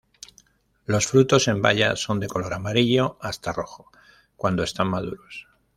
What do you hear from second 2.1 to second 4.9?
de color amarillo hasta rojo, cuando están